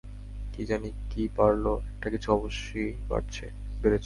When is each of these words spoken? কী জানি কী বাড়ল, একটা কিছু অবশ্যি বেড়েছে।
কী 0.53 0.65
জানি 0.65 0.89
কী 1.09 1.23
বাড়ল, 1.37 1.65
একটা 1.89 2.09
কিছু 2.09 2.27
অবশ্যি 2.31 2.81
বেড়েছে। 3.09 3.45